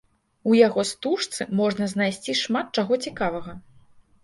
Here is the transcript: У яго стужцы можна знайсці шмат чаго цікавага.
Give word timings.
У 0.51 0.55
яго 0.67 0.85
стужцы 0.91 1.47
можна 1.59 1.85
знайсці 1.93 2.37
шмат 2.43 2.67
чаго 2.81 2.93
цікавага. 3.07 3.57